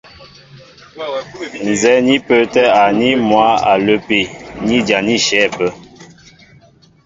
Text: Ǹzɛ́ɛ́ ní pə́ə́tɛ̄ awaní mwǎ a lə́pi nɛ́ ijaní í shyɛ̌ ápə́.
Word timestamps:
Ǹzɛ́ɛ́ 1.69 2.03
ní 2.07 2.15
pə́ə́tɛ̄ 2.25 2.65
awaní 2.81 3.07
mwǎ 3.29 3.45
a 3.71 3.73
lə́pi 3.85 4.19
nɛ́ 4.65 4.77
ijaní 4.79 5.13
í 5.19 5.23
shyɛ̌ 5.25 5.43
ápə́. 5.49 5.69